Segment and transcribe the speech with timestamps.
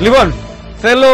[0.00, 0.34] Λοιπόν,
[0.76, 1.06] θέλω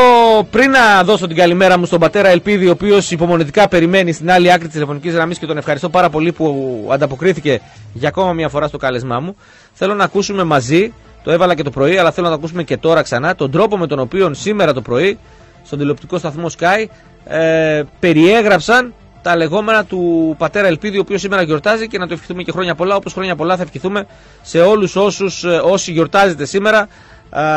[0.50, 4.52] πριν να δώσω την καλημέρα μου στον πατέρα Ελπίδη, ο οποίος υπομονετικά περιμένει στην άλλη
[4.52, 7.60] άκρη της τηλεφωνικής γραμμής και τον ευχαριστώ πάρα πολύ που ανταποκρίθηκε
[7.92, 9.36] για ακόμα μια φορά στο κάλεσμά μου.
[9.72, 10.92] Θέλω να ακούσουμε μαζί,
[11.22, 13.76] το έβαλα και το πρωί, αλλά θέλω να το ακούσουμε και τώρα ξανά, τον τρόπο
[13.78, 15.18] με τον οποίο σήμερα το πρωί
[15.64, 16.84] στον τηλεοπτικό σταθμό Sky
[17.24, 18.94] ε, περιέγραψαν
[19.26, 22.74] τα λεγόμενα του πατέρα Ελπίδη, ο οποίος σήμερα γιορτάζει και να το ευχηθούμε και χρόνια
[22.74, 22.96] πολλά.
[22.96, 24.06] Όπως χρόνια πολλά θα ευχηθούμε
[24.42, 26.88] σε όλους όσους ε, όσοι γιορτάζετε σήμερα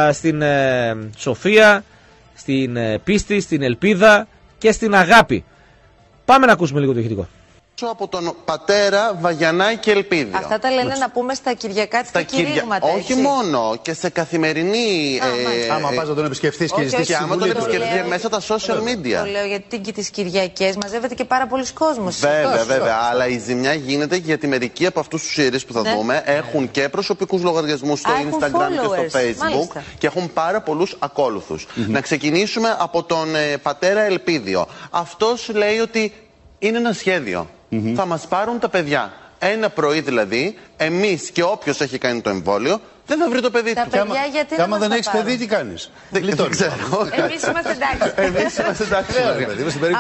[0.08, 1.84] ε, στην ε, Σοφία,
[2.36, 4.28] στην πίστη, στην ελπίδα
[4.58, 5.44] και στην αγάπη.
[6.26, 7.28] Πάμε να ακούσουμε λίγο το ηχητικό
[7.88, 10.32] από τον πατέρα Βαγιανάκη Ελπίδη.
[10.34, 12.88] Αυτά τα λένε να πούμε στα κυριακά τη κηρύγματα.
[12.96, 15.20] Όχι μόνο, και σε καθημερινή.
[15.68, 17.08] ε, άμα πας να τον επισκεφτεί και ζητήσεις.
[17.08, 19.24] Και άμα τον επισκεφτεί μέσα τα social media.
[19.24, 22.20] Το λέω γιατί και τις Κυριακές μαζεύεται και πάρα πολλοί κόσμος.
[22.20, 22.98] Βέβαια, βέβαια.
[23.12, 25.94] Αλλά η ζημιά γίνεται γιατί μερικοί από αυτούς τους ιερεί που θα ναι.
[25.94, 31.68] δούμε έχουν και προσωπικούς λογαριασμούς στο Instagram και στο Facebook και έχουν πάρα πολλούς ακόλουθους.
[31.76, 34.68] Να ξεκινήσουμε από τον ε, πατέρα Ελπίδιο.
[34.90, 36.14] Αυτός λέει ότι
[36.60, 37.94] είναι ένα σχέδιο mm-hmm.
[37.96, 39.14] θα μας πάρουν τα παιδιά.
[39.40, 43.74] Ένα πρωί δηλαδή, εμείς και όποιος έχει κάνει το εμβόλιο, δεν θα βρει το παιδί
[43.74, 43.90] τα του.
[43.90, 46.74] Παιδιά, άμα, γιατί και άμα δεν έχεις παιδί, τι κάνεις; Δεν, δεν ξέρω.
[47.12, 48.14] Εμείς είμαστε εντάξει.
[48.28, 49.18] Εμείς είμαστε εντάξει.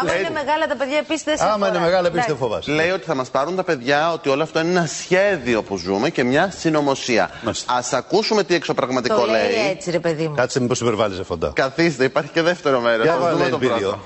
[0.02, 2.72] Άμα είναι μεγάλα τα παιδιά, επίσης δεν Άμα είναι μεγάλα, επίσης δεν φοβάσαι.
[2.72, 6.10] Λέει ότι θα μας πάρουν τα παιδιά, ότι όλο αυτό είναι ένα σχέδιο που ζούμε
[6.10, 7.24] και μια συνωμοσία.
[7.66, 9.52] Α ακούσουμε τι εξωπραγματικό λέει.
[9.52, 10.36] λέει έτσι, ρε παιδί μου.
[10.36, 11.52] Κάτσε, μήπως υπερβάλλεις φοντά.
[11.56, 13.06] Καθίστε, υπάρχει και δεύτερο μέρος.
[13.06, 14.00] Για δούμε το βίντεο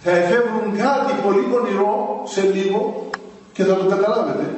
[0.00, 3.10] θα εφεύρουν κάτι πολύ πονηρό σε λίγο
[3.52, 4.54] και θα το καταλάβετε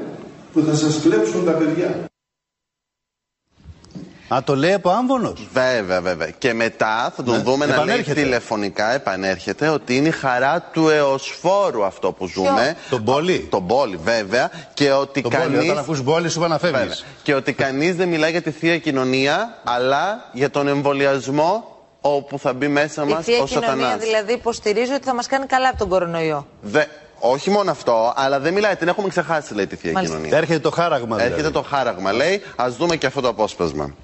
[0.53, 2.09] που θα σας κλέψουν τα παιδιά.
[4.35, 5.49] Α, το λέει από άμβονος.
[5.53, 6.31] Βέβαια, βέβαια.
[6.31, 7.43] Και μετά θα τον ναι.
[7.43, 12.77] δούμε να λέει τηλεφωνικά, επανέρχεται, ότι είναι η χαρά του εωσφόρου αυτό που ζούμε.
[12.91, 13.47] Τον πόλη.
[13.51, 14.51] Τον πόλη, βέβαια.
[14.75, 15.65] Και ότι τον κανείς...
[15.65, 16.59] Όταν ακούς πόλη, σου να
[17.23, 22.53] Και ότι κανείς δεν μιλάει για τη θεία κοινωνία, αλλά για τον εμβολιασμό όπου θα
[22.53, 23.97] μπει μέσα μας ο Σατανάς.
[23.97, 26.47] δηλαδή υποστηρίζει ότι θα μας κάνει καλά από τον κορονοϊό.
[26.61, 26.85] Δε,
[27.21, 30.17] όχι μόνο αυτό, αλλά δεν μιλάει, την έχουμε ξεχάσει, λέει τη θεία Μάλιστα.
[30.17, 30.39] κοινωνία.
[30.39, 31.33] Έρχεται το χάραγμα, δηλαδή.
[31.33, 32.43] Έρχεται το χάραγμα, λέει.
[32.57, 33.95] Α δούμε και αυτό το απόσπασμα.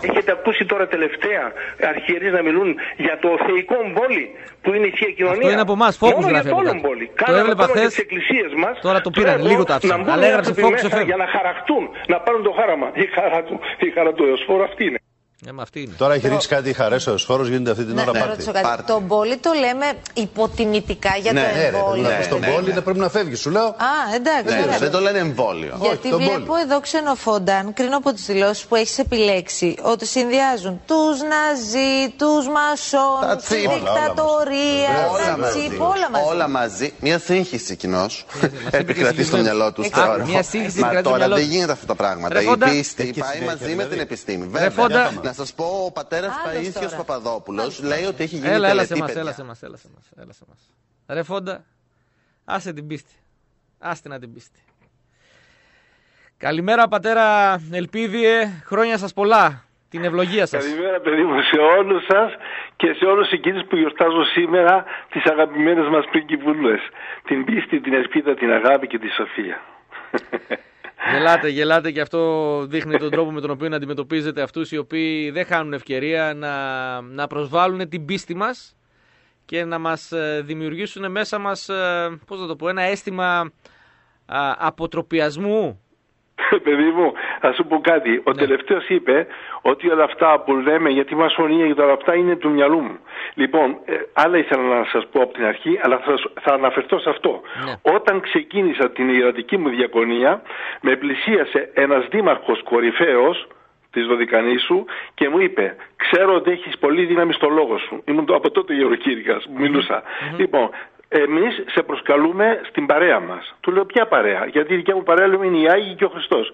[0.00, 1.52] Έχετε ακούσει τώρα τελευταία
[1.92, 4.30] αρχιερείς να μιλούν για το θεϊκό μπόλι
[4.62, 5.38] που είναι η Θεία Κοινωνία.
[5.38, 6.62] Αυτό είναι από εμάς, φόκους γράφει από
[7.14, 7.32] κάτω.
[7.32, 8.04] Το έβλεπα χθες.
[8.82, 10.10] Τώρα το πήραν, λίγο το άφησαν.
[10.10, 12.90] Αλλά έγραψε φόκους Για να χαραχτούν, να πάρουν το χάραμα.
[12.94, 14.98] Η χαρά του, η χαρά του εωσφόρου αυτή είναι.
[15.46, 15.94] Ε, αυτή είναι.
[15.96, 18.44] Τώρα έχει ρίξει κάτι χαρέ ο Εσφόρο, γίνεται αυτή την ναι, ώρα ναι, πάρτι.
[18.44, 18.82] Κάτι.
[18.82, 22.08] Τον πόλη το λέμε υποτιμητικά για ναι, το ναι, εμβόλιο.
[22.08, 23.64] Ναι, ναι, στον πόλη δεν πρέπει να φεύγει, σου λέω.
[23.64, 24.54] Α, εντάξει.
[24.68, 25.78] Ναι, δεν το λένε εμβόλιο.
[25.80, 31.18] Γιατί Όχι, βλέπω εδώ ξενοφόνταν, κρίνω από τις δηλώσεις που έχεις επιλέξει, ότι συνδυάζουν τους
[31.22, 34.94] Ναζί, τους Μασόν, τη δικτατορία,
[35.26, 36.26] τα τσίπ, όλα μαζί.
[36.28, 36.92] Όλα μαζί.
[37.00, 38.26] Μια σύγχυση κοινώς
[38.70, 40.26] επικρατεί στο μυαλό τους τώρα.
[40.76, 42.42] Μα τώρα δεν γίνεται αυτά τα πράγματα.
[42.42, 44.46] Η πίστη πάει μαζί με την επιστήμη.
[44.46, 45.29] Βέβαια.
[45.30, 49.14] Να σας πω, ο πατέρας Παίσιο Παπαδόπουλος λέει ότι έχει γίνει έλα, έλα σε μας,
[49.14, 50.58] έλα σε μας, έλα σε μας, έλα σε μας.
[51.08, 51.64] Ρε Φόντα,
[52.44, 53.14] άσε την πίστη.
[53.78, 54.60] Άστε να την πίστη.
[56.36, 59.64] Καλημέρα πατέρα Ελπίδιε, χρόνια σας πολλά.
[59.88, 60.64] Την ευλογία σας.
[60.64, 62.32] Καλημέρα παιδί μου σε όλους σας
[62.76, 66.80] και σε όλους εκείνους που γιορτάζω σήμερα τις αγαπημένες μας πριγκιβούλες.
[67.24, 69.60] Την πίστη, την ελπίδα, την αγάπη και τη σοφία.
[71.08, 75.44] Γελάτε, γελάτε και αυτό δείχνει τον τρόπο με τον οποίο αντιμετωπίζετε αυτούς οι οποίοι δεν
[75.44, 78.76] χάνουν ευκαιρία να, να προσβάλλουν την πίστη μας
[79.44, 83.52] και να μας ε, δημιουργήσουν μέσα μας, ε, πώς να το πω, ένα αίσθημα
[84.58, 85.80] αποτροπιασμού
[86.64, 88.22] Παιδί μου, θα σου πω κάτι.
[88.24, 88.36] Ο ναι.
[88.36, 89.26] τελευταίος είπε
[89.62, 92.98] ότι όλα αυτά που λέμε για τη μασονία και όλα αυτά είναι του μυαλού μου.
[93.34, 97.10] Λοιπόν, ε, άλλα ήθελα να σας πω από την αρχή, αλλά θα, θα αναφερθώ σε
[97.10, 97.40] αυτό.
[97.64, 97.92] Ναι.
[97.94, 100.42] Όταν ξεκίνησα την ιερατική μου διακονία,
[100.80, 103.46] με πλησίασε ένας δήμαρχος κορυφαίος
[103.90, 104.84] της Δωδικανή σου
[105.14, 108.02] και μου είπε: Ξέρω ότι έχεις πολύ δύναμη στο λόγο σου.
[108.04, 110.02] Ήμουν από τότε γεροκήρυκα, μιλούσα.
[110.36, 110.70] Λοιπόν,
[111.12, 113.54] Εμείς σε προσκαλούμε στην παρέα μας.
[113.60, 116.08] Του λέω ποια παρέα, γιατί η δικιά μου παρέα λέμε είναι η Άγιοι και ο
[116.08, 116.52] Χριστός.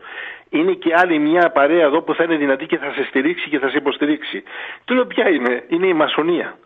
[0.49, 3.59] Είναι και άλλη μια παρέα εδώ που θα είναι δυνατή και θα σε στηρίξει και
[3.59, 4.43] θα σε υποστηρίξει.
[4.85, 6.59] Του λέω ποια είναι, είναι η μασονία.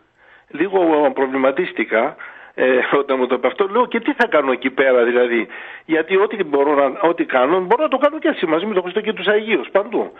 [0.47, 2.15] Λίγο προβληματίστηκα
[2.53, 5.47] ε, όταν μου το είπε αυτό, λέω και τι θα κάνω εκεί πέρα δηλαδή;
[5.85, 8.81] Γιατί ό,τι, μπορώ να, ό,τι κάνω, μπορώ να το κάνω και έτσι μαζί με τον
[8.81, 10.11] Χριστό και τους Αγίους παντού.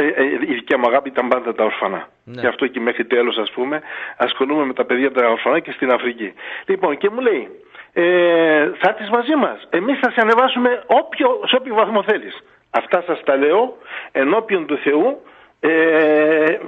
[0.00, 2.08] Ε, ε, η δικιά μου αγάπη ήταν πάντα τα ορφανά.
[2.24, 2.40] Ναι.
[2.40, 3.80] Γι' αυτό και μέχρι τέλος, ας πούμε,
[4.16, 6.32] ασχολούμαι με τα παιδιά τα ορφανά και στην Αφρική.
[6.66, 7.48] Λοιπόν, και μου λέει,
[7.92, 9.66] ε, θα έρθεις μαζί μας.
[9.70, 12.44] Εμείς θα σε ανεβάσουμε όποιο, σε όποιο βαθμό θέλεις.
[12.70, 13.76] Αυτά σας τα λέω
[14.12, 15.22] ενώπιον του Θεού
[15.60, 16.58] ε,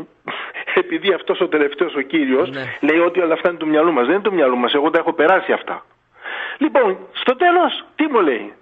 [0.75, 2.63] επειδή αυτός ο τελευταίος ο κύριος ναι.
[2.81, 4.05] λέει ότι όλα αυτά είναι του μυαλού μας.
[4.05, 4.75] Δεν είναι του μυαλού μας.
[4.75, 5.85] Εγώ τα έχω περάσει αυτά.
[6.59, 8.53] Λοιπόν, στο τέλος, τι μου λέει.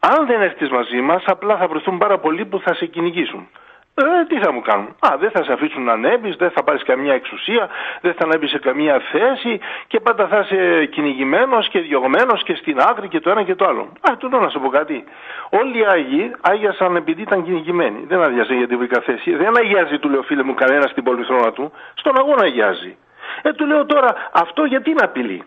[0.00, 3.48] Αν δεν έρθεις μαζί μας, απλά θα βρεθούν πάρα πολλοί που θα σε κυνηγήσουν.
[3.94, 6.82] Ε, τι θα μου κάνουν; Α, δεν θα σε αφήσουν να ανέβεις, δεν θα πάρεις
[6.82, 7.68] καμία εξουσία,
[8.00, 12.80] δεν θα ανέβεις σε καμία θέση και πάντα θα είσαι κυνηγημένος και διωγμένος και στην
[12.80, 13.92] άκρη και το ένα και το άλλο.
[14.10, 15.04] Α, του να σου πω κάτι.
[15.50, 18.04] Όλοι οι Άγιοι άγιασαν επειδή ήταν κυνηγημένοι.
[18.08, 19.34] Δεν άδειασαν γιατί βρήκα θέση.
[19.34, 21.72] Δεν αγιάζει, του λέω φίλε μου, κανένας στην πολυθρόνα του.
[21.94, 22.96] Στον αγώνα αγιάζει.
[23.42, 25.42] Ε, του λέω τώρα, αυτό γιατί είναι απειλή.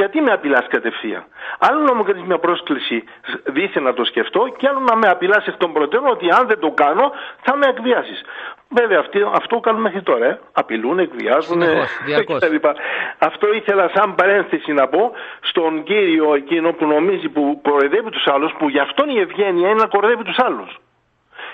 [0.00, 1.24] Γιατί με απειλάς κατευθείαν;
[1.58, 3.04] Άλλο να μου κάνεις μια πρόσκληση
[3.44, 6.58] δίθεν να το σκεφτώ και άλλο να με απειλάς εκ των προτέρων ότι αν δεν
[6.58, 7.12] το κάνω
[7.42, 8.20] θα με εκβιάσεις.
[8.68, 10.26] Βέβαια αυτό, αυτό κάνουν μέχρι τώρα.
[10.26, 10.38] Ε.
[10.52, 11.62] Απειλούν, εκβιάζουν
[13.28, 18.52] Αυτό ήθελα σαν παρένθεση να πω στον κύριο εκείνο που νομίζει που κοροϊδεύει τους άλλους,
[18.58, 20.78] που γι' αυτόν η ευγένεια είναι να κοροϊδεύει τους άλλους.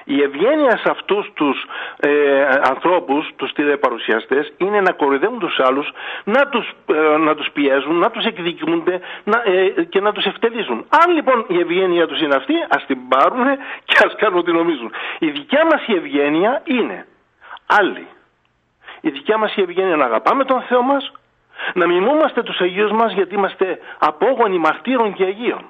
[0.08, 1.64] Η ευγένεια σε αυτούς τους
[1.96, 5.92] ε, ανθρώπους, τους τηλεπαρουσιαστές, είναι να κοροϊδεύουν τους άλλους,
[6.24, 10.86] να τους, ε, να τους πιέζουν, να τους εκδικούνται να, ε, και να τους ευτελίζουν.
[10.88, 13.46] Αν λοιπόν η ευγένεια τους είναι αυτή, ας την πάρουν
[13.84, 14.92] και ας κάνουν ό,τι νομίζουν.
[15.18, 17.06] Η δικιά μας η ευγένεια είναι
[17.66, 18.06] άλλη.
[19.00, 21.12] Η δικιά μας η ευγένεια είναι να αγαπάμε τον Θεό μας,
[21.74, 25.64] να μιμούμαστε τους Αγίους μας γιατί είμαστε απόγονοι μαρτύρων και Αγίων.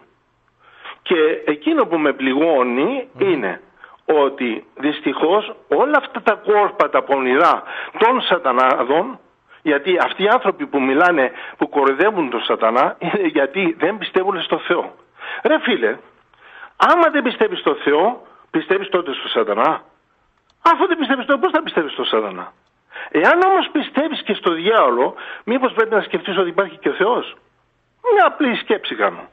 [1.03, 3.61] Και εκείνο που με πληγώνει είναι
[4.07, 7.63] ότι δυστυχώς όλα αυτά τα κόρπα τα πονηρά
[7.99, 9.19] των σατανάδων
[9.63, 14.59] γιατί αυτοί οι άνθρωποι που μιλάνε, που κοροϊδεύουν τον σατανά είναι γιατί δεν πιστεύουν στο
[14.59, 14.95] Θεό.
[15.43, 15.97] Ρε φίλε,
[16.77, 19.83] άμα δεν πιστεύεις στο Θεό, πιστεύεις τότε στο σατανά.
[20.63, 22.53] Αφού δεν πιστεύεις τότε, πώς θα πιστεύεις στο σατανά;
[23.11, 25.15] Εάν όμως πιστεύεις και στο διάολο,
[25.45, 27.37] μήπως πρέπει να σκεφτείς ότι υπάρχει και ο Θεός;
[28.13, 29.29] Μια απλή σκέψη κάνω.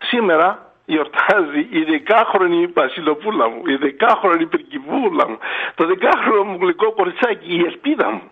[0.00, 5.38] Σήμερα γιορτάζει η δεκάχρονη βασιλοπούλα μου, η δεκάχρονη περκυβούλα μου,
[5.74, 8.30] το δεκάχρονο μου γλυκό κοριτσάκι, η ελπίδα μου.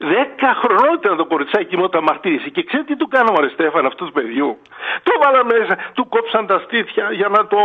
[0.00, 2.48] Δέκα χρονών ήταν το κοριτσάκι μου όταν μαρτύρησε.
[2.48, 4.58] Και ξέρετε τι του κάναμε, Ρε Στέφαν, αυτούς του παιδιού.
[5.02, 7.58] Το βάλα μέσα, του κόψαν τα στήθια για να το.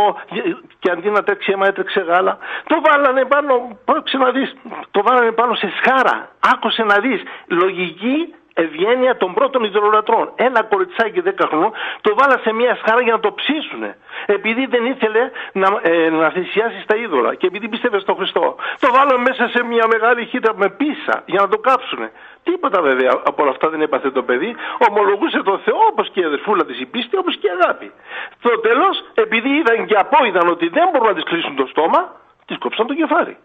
[0.78, 2.38] και αντί να τρέξει αίμα, έτρεξε γάλα.
[2.66, 4.56] Το βάλανε πάνω, πρόσεξε να δεις,
[4.90, 6.28] το βάλανε πάνω σε σχάρα.
[6.52, 7.22] Άκουσε να δεις.
[7.46, 10.32] Λογική ευγένεια των πρώτων υδρολατρών.
[10.34, 13.96] Ένα κοριτσάκι 10 χρονών το βάλα σε μια σχάρα για να το ψήσουνε.
[14.26, 18.56] Επειδή δεν ήθελε να, ε, να θυσιάσει στα είδωλα και επειδή πίστευε στον Χριστό.
[18.78, 22.10] Το βάλα μέσα σε μια μεγάλη χύτρα με πίσα για να το κάψουνε.
[22.42, 24.56] Τίποτα βέβαια από όλα αυτά δεν έπαθε το παιδί.
[24.88, 27.92] Ομολογούσε τον Θεό όπως και η αδερφούλα της η πίστη, όπως και η αγάπη.
[28.38, 32.00] Στο τέλος, επειδή είδαν και απόειδαν ότι δεν μπορούν να της κλείσουν το στόμα,
[32.46, 33.36] της κόψαν το κεφάλι.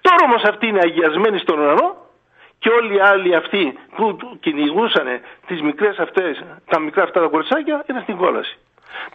[0.00, 1.96] Τώρα όμως αυτή είναι αγιασμένη στον ουρανό
[2.60, 5.06] και όλοι οι άλλοι αυτοί που κυνηγούσαν
[5.46, 8.58] τις μικρές αυτές, τα μικρά αυτά τα κοριτσάκια ήταν στην κόλαση.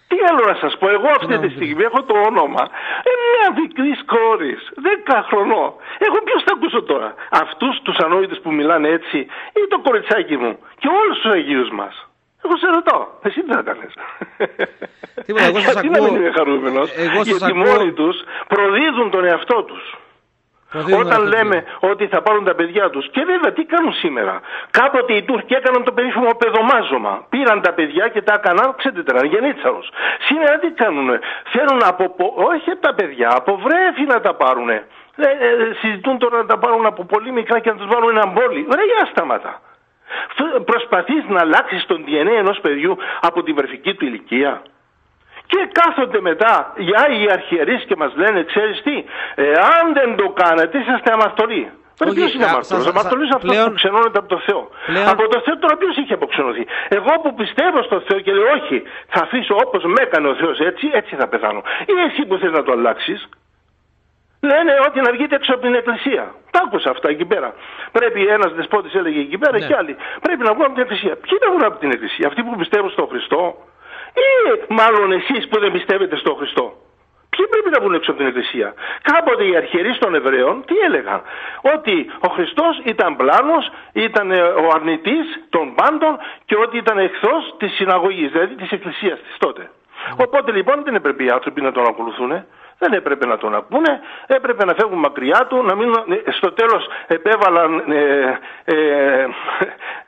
[0.07, 2.63] Τι άλλο να σας πω, εγώ αυτή τη στιγμή έχω το όνομα
[3.09, 4.57] ε, μια μικρή κόρη,
[5.07, 5.73] 10 χρονών.
[5.97, 9.17] Εγώ ποιος θα ακούσω τώρα, αυτούς τους ανόητους που μιλάνε έτσι
[9.59, 12.09] ή το κοριτσάκι μου και όλους τους Αγίους μας;
[12.43, 13.87] Εγώ σε ρωτώ, εσύ τι θα κάνει.
[15.25, 15.91] Τίποτα, εγώ σας ακούω.
[15.91, 16.89] να μην είμαι χαρούμενος,
[17.23, 19.95] γιατί μόνοι τους προδίδουν τον εαυτό τους.
[20.73, 23.09] Όταν λέμε ότι θα πάρουν τα παιδιά τους.
[23.09, 24.41] Και βέβαια τι κάνουν σήμερα.
[24.71, 27.25] Κάποτε οι Τούρκοι έκαναν το περίφημο παιδομάζωμα.
[27.29, 29.81] Πήραν τα παιδιά και τα έκαναν, ξέρετε, ήταν γενίτσαρο.
[30.27, 31.09] Σήμερα τι κάνουν.
[31.53, 32.03] Θέλουν από.
[32.35, 34.69] Όχι τα παιδιά, από βρέφη να τα πάρουν.
[34.69, 34.83] Ε,
[35.17, 38.67] ε, συζητούν τώρα να τα πάρουν από πολύ μικρά και να τους βάλουν ένα μπόλι.
[38.75, 39.61] Ρε, για σταματά.
[40.65, 44.61] Προσπαθείς να αλλάξεις τον DNA ενός παιδιού από την βρεφική του ηλικία.
[45.47, 49.03] Και κάθονται μετά οι Άγιοι Αρχιερείς και μας λένε, ξέρεις τι,
[49.35, 51.71] εάν δεν το κάνετε είσαστε αμαρτωλοί.
[51.97, 54.69] Ποιος είναι αμαρτωλός; Αμαρτωλό είναι αυτός που ξενώνεται από το Θεό.
[54.85, 55.07] Πλέον...
[55.07, 58.77] Από το Θεό τώρα ποιος είχε αποξενωθεί; Εγώ που πιστεύω στο Θεό και λέω όχι,
[59.13, 61.61] θα αφήσω όπως με έκανε ο Θεός έτσι, έτσι θα πεθάνω.
[61.85, 63.29] Ή εσύ που θες να το αλλάξεις.
[64.49, 66.33] Λένε ότι να βγείτε έξω από την εκκλησία.
[66.51, 67.53] Τα άκουσα αυτά εκεί πέρα.
[67.91, 69.65] Πρέπει ένας δεσπότης έλεγε εκεί πέρα ναι.
[69.67, 69.95] και άλλοι.
[70.21, 71.15] Πρέπει να βγουν από την εκκλησία.
[71.15, 73.41] Ποιοι να βγουν από την εκκλησία, αυτοί που πιστεύουν στον Χριστό,
[74.15, 76.73] ή μάλλον εσείς που δεν πιστεύετε στον Χριστό.
[77.29, 81.21] Ποιοι πρέπει να βγουν έξω από την Εκκλησία; Κάποτε οι αρχιερείς των Εβραίων τι έλεγαν;
[81.75, 87.55] Ότι ο Χριστός ήταν πλάνος, ήταν ε, ο αρνητής των πάντων και ότι ήταν εχθρός
[87.57, 89.69] της συναγωγής, δηλαδή της Εκκλησίας της τότε.
[90.17, 92.45] Οπότε λοιπόν δεν έπρεπε οι άνθρωποι να τον ακολουθούν.
[92.77, 95.93] Δεν έπρεπε να τον ακούνε, έπρεπε να φεύγουν μακριά του, να μην,
[96.25, 99.27] ε, στο τέλος επέβαλαν ε, ε,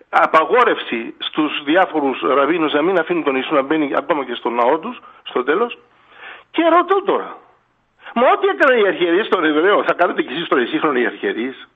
[0.09, 4.77] απαγόρευση στους διάφορους ραβίνους να μην αφήνουν τον Ιησού να μπαίνει ακόμα και στον ναό
[4.79, 5.77] τους, στο τέλος.
[6.51, 7.37] Και ρωτώ τώρα,
[8.13, 11.67] μα ό,τι έκαναν οι αρχιερείς στον Εβραίο, θα κάνετε κι εσείς τώρα σύγχρονοι οι αρχιερείς;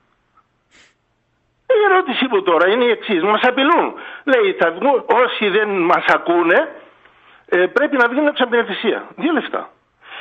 [1.66, 3.22] Η ερώτησή μου τώρα είναι η εξής.
[3.22, 3.94] Μας απειλούν.
[4.24, 6.76] Λέει, θα βγουν, όσοι δεν μας ακούνε,
[7.46, 9.04] ε, πρέπει να βγουν έξω από την εκκλησία.
[9.16, 9.70] Δύο λεφτά.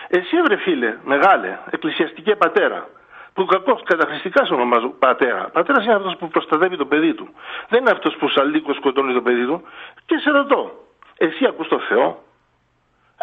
[0.07, 2.87] Εσύ, βρε φίλε, μεγάλε, εκκλησιαστική πατέρα,
[3.33, 5.49] που κακώ καταχρηστικά σε ονομάζω πατέρα.
[5.53, 7.33] Πατέρας είναι αυτός που προστατεύει το παιδί του.
[7.69, 9.63] Δεν είναι αυτός που σαλίκο σκοτώνει το παιδί του.
[10.05, 10.71] Και σε ρωτώ,
[11.17, 12.23] εσύ ακούς το Θεό;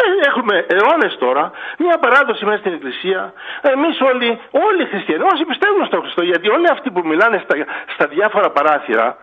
[0.00, 3.32] Ε, έχουμε αιώνες τώρα μια παράδοση μέσα στην Εκκλησία.
[3.60, 7.54] Εμείς όλοι, όλοι οι χριστιανοί, όσοι πιστεύουν στον Χριστό, γιατί όλοι αυτοί που μιλάνε στα,
[7.94, 9.16] στα διάφορα παράθυρα,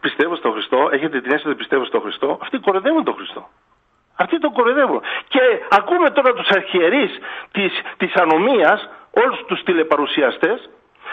[0.00, 3.48] πιστεύω στον Χριστό, έχετε την αίσθηση ότι πιστεύω στον Χριστό, αυτοί κοροϊδεύουν τον Χριστό.
[4.16, 5.00] Αυτοί τον κοροϊδεύουν.
[5.28, 7.18] Και ακούμε τώρα τους αρχιερείς
[7.52, 8.88] της της ανομίας,
[9.22, 10.70] όλους τους τηλεπαρουσιαστές,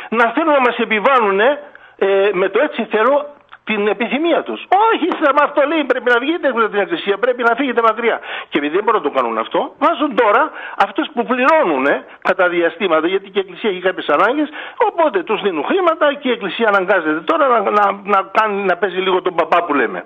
[0.09, 3.33] να θέλουν να μας επιβάλλουν ε, με το έτσι θέλω
[3.63, 4.65] την επιθυμία τους.
[4.91, 5.07] Όχι,
[5.43, 8.19] αυτό λέει πρέπει να βγείτε από την εκκλησία, πρέπει να φύγετε μακριά.
[8.49, 11.85] Και επειδή δεν μπορούν να το κάνουν αυτό, βάζουν τώρα αυτούς που πληρώνουν
[12.21, 14.49] κατά διαστήματα, γιατί και η εκκλησία έχει κάποιες ανάγκες,
[14.87, 18.99] οπότε τους δίνουν χρήματα και η εκκλησία αναγκάζεται τώρα να, να, να, κάνει, να παίζει
[18.99, 20.03] λίγο τον παπά που λέμε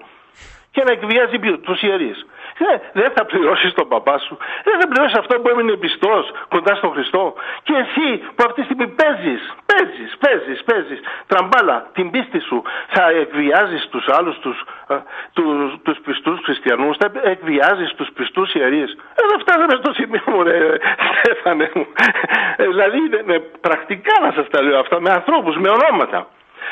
[0.77, 2.25] και να εκβιάζει τους ιερείς.
[2.57, 4.37] Ε, δεν θα πληρώσεις τον παπά σου.
[4.63, 7.33] Δεν θα πληρώσεις αυτό που έμεινε πιστός κοντά στον Χριστό.
[7.63, 13.09] Και εσύ που αυτή τη στιγμή παίζεις, παίζεις, παίζεις, παίζεις τραμπάλα την πίστη σου, θα
[13.09, 14.57] εκβιάζεις τους άλλους τους
[15.33, 18.97] τους, τους πιστούς χριστιανούς, θα εκβιάζεις τους πιστούς ιερείς.
[19.21, 20.57] Εδώ φτάσαμε στο σημείο μου, ρε
[21.19, 21.87] Στέφανε μου.
[22.57, 22.99] Ε, δηλαδή,
[23.61, 26.27] πρακτικά να σας τα λέω αυτά με ανθρώπους, με ονόματα.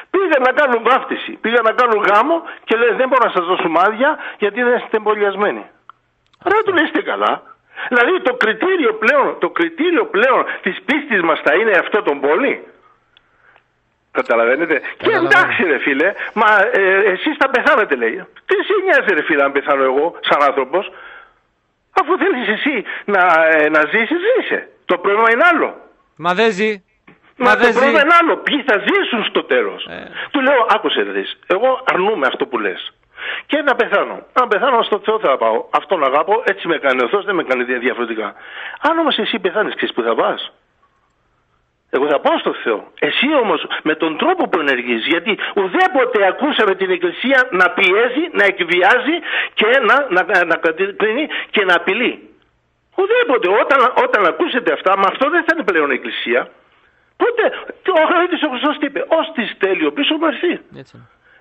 [0.10, 3.70] Πήγαν να κάνουν βάφτιση, πήγαν να κάνουν γάμο και λέει δεν μπορώ να σας δώσω
[3.86, 5.64] άδεια γιατί δεν είστε εμβολιασμένοι.
[6.50, 7.34] Ρε του είστε καλά.
[7.88, 12.64] Δηλαδή το κριτήριο πλέον, το κριτήριο πλέον της πίστης μας θα είναι αυτό τον πόλη.
[14.12, 14.82] Καταλαβαίνετε.
[14.98, 18.24] Και εντάξει ρε φίλε, μα ε, εσείς θα πεθάνετε λέει.
[18.46, 20.92] Τι σε νοιάζει ρε φίλε αν πεθάνω εγώ σαν άνθρωπος;
[22.02, 24.70] Αφού θέλεις εσύ να, ε, να ζήσεις, ζήσε.
[24.86, 25.82] Το πρόβλημα είναι άλλο.
[26.16, 26.85] Μα δεν ζει.
[27.38, 28.38] Μα, Μα το πρόβλημα είναι άλλο.
[28.38, 30.12] Ποιοι θα ζήσουν στο τέλος; Ε.
[30.32, 31.40] Του λέω, άκουσε δεις.
[31.48, 32.94] Εγώ αρνούμαι αυτό που λες.
[33.46, 34.26] Και να πεθάνω.
[34.34, 35.66] Αν πεθάνω, στο Θεό θα πάω.
[35.70, 38.34] Αυτόν αγάπω, έτσι με κάνει ο Θεός, δεν με κάνει διαφορετικά.
[38.82, 40.54] Αν όμως εσύ πεθάνεις, ξέρεις που θα πας;
[41.90, 42.92] Εγώ θα πάω στο Θεό.
[43.00, 48.44] Εσύ όμως με τον τρόπο που ενεργείς, γιατί ουδέποτε ακούσαμε την Εκκλησία να πιέζει, να
[48.46, 49.18] εκβιάζει
[49.54, 50.56] και να, να, να,
[51.50, 52.30] και να απειλεί.
[52.96, 53.48] Ουδέποτε.
[53.62, 56.50] Όταν, όταν ακούσετε αυτά, με αυτό δεν θα είναι πλέον Εκκλησία.
[57.18, 57.44] Πότε
[58.02, 60.60] ο Χριστός ο Χριστός τι είπε, ως τη τέλειο πίσω μαρθεί.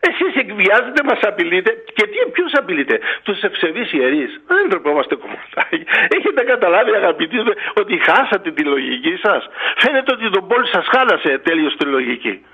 [0.08, 1.70] Εσείς εκβιάζετε, μας απειλείτε.
[1.94, 4.40] Και τι, ποιους απειλείτε, τους ευσεβείς ιερείς.
[4.46, 5.84] Δεν τρεπόμαστε κομμωτάκι.
[6.16, 7.36] Έχετε καταλάβει, αγαπητοί,
[7.74, 9.48] ότι χάσατε τη λογική σας.
[9.76, 12.44] Φαίνεται ότι τον πόλη σας χάλασε τέλειω τη λογική.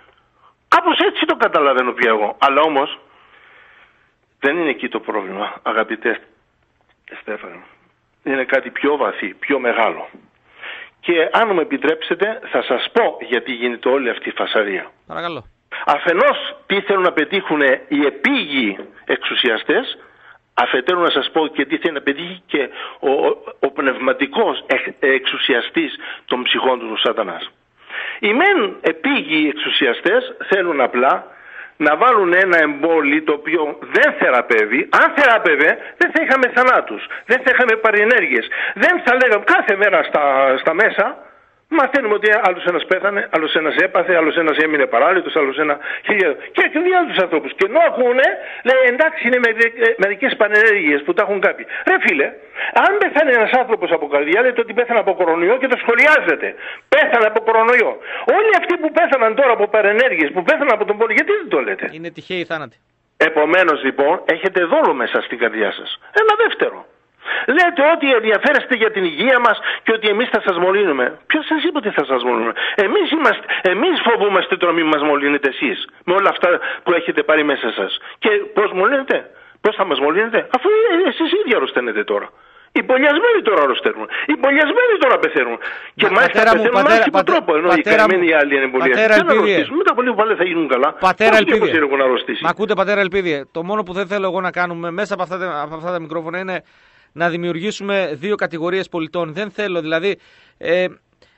[0.69, 2.37] Κάπως έτσι το καταλαβαίνω πια εγώ.
[2.41, 2.99] Αλλά όμως
[4.41, 6.21] δεν είναι εκεί το πρόβλημα, αγαπητέ
[7.21, 7.63] Στέφανο.
[8.23, 10.09] Είναι κάτι πιο βαθύ, πιο μεγάλο.
[11.01, 14.91] Και αν μου επιτρέψετε θα σας πω γιατί γίνεται όλη αυτή η φασαρία.
[15.07, 15.45] Παρακαλώ.
[15.87, 19.99] Αφενός τι θέλουν να πετύχουν οι επίγειοι εξουσιαστές,
[20.55, 22.69] αφετέρου να σας πω και τι θέλει να πετύχει και
[23.01, 24.65] ο, ο, ο πνευματικός
[24.99, 27.51] εξουσιαστής των ψυχών του, σατανάς.
[28.19, 31.27] Οι μεν επίγειοι εξουσιαστές θέλουν απλά
[31.87, 34.89] να βάλουν ένα εμπόλι το οποίο δεν θεραπεύει.
[35.01, 35.71] Αν θεραπεύε
[36.01, 38.47] δεν θα είχαμε θανάτους, δεν θα είχαμε παρενέργειες.
[38.75, 40.23] Δεν θα λέγαμε κάθε μέρα στα,
[40.63, 41.05] στα μέσα
[41.79, 46.31] Μαθαίνουμε ότι άλλος ένας πέθανε, άλλος ένας έπαθε, άλλος ένας έμεινε παράλυτος, άλλος ένα χίλια.
[46.55, 47.51] Και εκδιάζουν τους ανθρώπους.
[47.57, 48.29] Και ενώ ακούνε,
[48.69, 49.39] λέει εντάξει είναι
[49.97, 51.65] μερικές πανενέργειε που τα έχουν κάποιοι.
[51.89, 52.29] Ρε φίλε,
[52.85, 56.55] αν πεθάνει ένας άνθρωπος από καρδιά, λέτε ότι πέθανε από κορονοϊό και το σχολιάζετε.
[56.95, 57.93] Πέθανε από κορονοϊό.
[58.37, 61.61] Όλοι αυτοί που πέθαναν τώρα από παρενέργειε, που πέθαναν από τον πόλη, γιατί δεν το
[61.61, 62.77] λέτε; Είναι τυχαίοι θάνατοι.
[63.17, 65.99] Επομένως λοιπόν, έχετε δόλο μέσα στην καρδιά σας.
[66.23, 66.87] Ένα δεύτερο.
[67.47, 71.19] Λέτε ότι ενδιαφέρεστε για την υγεία μας και ότι εμείς θα σας μολύνουμε.
[71.27, 73.09] Ποιος σας είπε ότι θα σας μολύνουμε; Εμείς
[73.63, 76.49] εμείς φοβούμαστε το να μην μας μολύνετε εσείς με όλα αυτά
[76.83, 77.99] που έχετε πάρει μέσα σας.
[78.19, 80.69] Και πώς μολύνετε, πώς θα μας μολύνετε, αφού
[81.07, 82.29] εσείς ίδια αρρωσταίνετε τώρα.
[82.73, 84.09] Οι πολιασμένοι τώρα αρρωσταίνουν.
[84.27, 85.59] Οι πολιασμένοι τώρα πεθαίνουν.
[85.95, 87.57] Και Μα, μάλιστα πεθαίνουν με άσχημο τρόπο.
[87.57, 89.37] Ενώ οι καημένοι οι άλλοι είναι πολύ άσχημοι.
[89.77, 90.93] Μετά από λίγο πάλι θα γίνουν καλά.
[90.93, 91.79] Πατέρα Ελπίδη.
[92.43, 93.47] Μα ακούτε πατέρα Ελπίδη.
[93.53, 96.39] Το μόνο που δεν θέλω εγώ να κάνουμε μέσα από αυτά, από αυτά τα μικρόφωνα
[96.39, 96.63] είναι
[97.13, 99.33] να δημιουργήσουμε δύο κατηγορίες πολιτών.
[99.33, 100.19] Δεν θέλω δηλαδή.
[100.59, 100.87] Ε,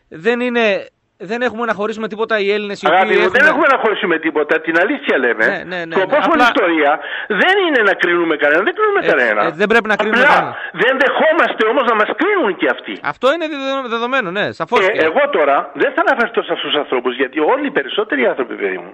[0.09, 0.87] δεν είναι
[1.31, 3.17] δεν έχουμε να χωρίσουμε τίποτα οι Έλληνες οι οποίοι.
[3.19, 3.31] Έχουν...
[3.31, 4.61] Δεν έχουμε να χωρίσουμε τίποτα.
[4.61, 5.45] Την αλήθεια λέμε.
[5.47, 6.25] Ναι, ναι, ναι, Σκοπό ναι.
[6.25, 6.45] Απλά...
[6.51, 6.93] ιστορία
[7.43, 8.65] δεν είναι να κρίνουμε κανέναν.
[8.65, 9.41] Δεν κρίνουμε ε, κανένα.
[9.47, 10.55] Ε, δεν πρέπει να κρίνουμε κανέναν.
[10.83, 12.95] Δεν δεχόμαστε όμως να μας κρίνουν και αυτοί.
[13.03, 13.47] Αυτό είναι
[13.95, 14.81] δεδομένο, ναι, σαφώς.
[14.89, 18.55] Ε, εγώ τώρα δεν θα αναφερθώ σε αυτούς τους ανθρώπους γιατί όλοι οι περισσότεροι άνθρωποι,
[18.55, 18.93] παιδί μου,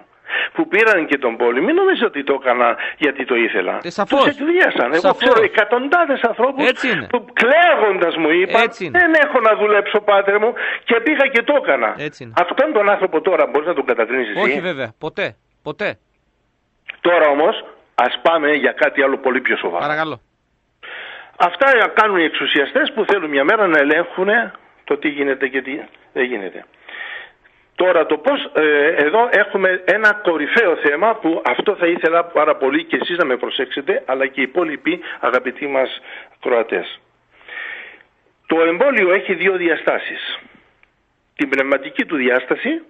[0.52, 3.74] που πήραν και τον πόλη, μην νομίζω ότι το έκανα γιατί το ήθελα.
[3.82, 4.92] Ε, Τους εκβίασαν.
[4.92, 6.64] Εγώ ξέρω εκατοντάδες ανθρώπους
[7.08, 10.52] που κλαίγοντας μου είπαν Δεν έχω να δουλέψω, πάτερ μου,
[10.84, 11.96] και πήγα και το έκανα.
[12.44, 15.36] Αυτόν τον άνθρωπο τώρα μπορείς να τον κατακρίνει εσύ; Όχι βέβαια, ποτέ.
[15.62, 15.98] ποτέ.
[17.00, 19.82] Τώρα όμως ας πάμε για κάτι άλλο πολύ πιο σοβαρό.
[19.82, 20.20] Παρακαλώ.
[21.38, 24.28] Αυτά κάνουν οι εξουσιαστές που θέλουν μια μέρα να ελέγχουν
[24.84, 25.80] το τι γίνεται και τι
[26.12, 26.64] δεν γίνεται.
[27.78, 32.84] Τώρα το πώς, ε, εδώ έχουμε ένα κορυφαίο θέμα που αυτό θα ήθελα πάρα πολύ
[32.84, 36.00] και εσείς να με προσέξετε αλλά και οι υπόλοιποι αγαπητοί μας
[36.40, 37.00] Κροατές.
[38.46, 40.38] Το εμπόλιο έχει δύο διαστάσεις.
[41.36, 42.82] Την πνευματική του διάσταση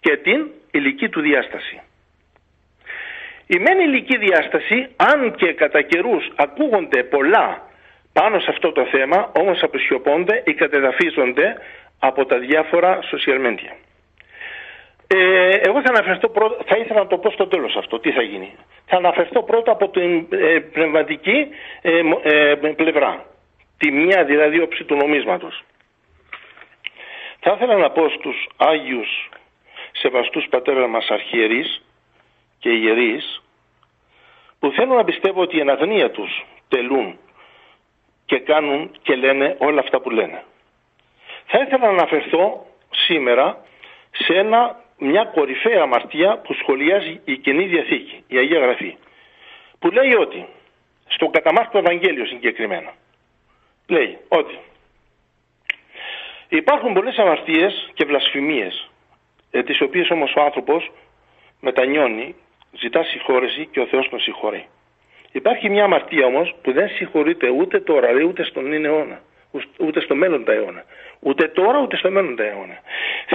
[0.00, 1.80] και την ηλική του διάσταση.
[3.46, 7.68] Η μεν ηλική διάσταση, αν και κατά καιρούς ακούγονται πολλά
[8.12, 11.56] πάνω σε αυτό το θέμα, όμως αποσιωπώνται ή κατεδαφίζονται
[11.98, 13.83] από τα διάφορα social media.
[15.16, 18.22] Ε, εγώ θα αναφερθώ πρώτα, θα ήθελα να το πω στο τέλος αυτό, τι θα
[18.22, 18.56] γίνει.
[18.86, 21.48] Θα αναφερθώ πρώτα από την ε, πνευματική
[21.82, 23.26] ε, ε, πλευρά,
[23.78, 25.64] τη μία δηλαδή όψη του νομίσματος.
[27.40, 29.28] Θα ήθελα να πω στους Άγιους
[29.92, 31.84] σεβαστούς πατέρα μας αρχιερείς
[32.58, 33.42] και ιερείς
[34.58, 37.18] που θέλουν να πιστεύω ότι η αναγνία τους τελούν
[38.26, 40.44] και κάνουν και λένε όλα αυτά που λένε.
[41.46, 43.64] Θα ήθελα να αναφερθώ σήμερα
[44.10, 48.96] σε ένα, μια κορυφαία αμαρτία που σχολιάζει η Καινή Διαθήκη, η Αγία Γραφή,
[49.78, 50.46] που λέει ότι,
[51.06, 52.92] στο καταμάρτητο Ευαγγέλιο συγκεκριμένα,
[53.86, 54.58] λέει ότι
[56.48, 58.90] υπάρχουν πολλές αμαρτίες και βλασφημίες,
[59.50, 60.92] ε, τις οποίες όμως ο άνθρωπος
[61.60, 62.34] μετανιώνει,
[62.78, 64.68] ζητά συγχώρεση και ο Θεός τον συγχωρεί.
[65.32, 69.20] Υπάρχει μια αμαρτία όμως που δεν συγχωρείται ούτε τώρα ούτε στον είναι αιώνα
[69.78, 70.84] ούτε στο μέλλον τα αιώνα.
[71.26, 72.78] Ούτε τώρα ούτε στο μέλλον τα αιώνα.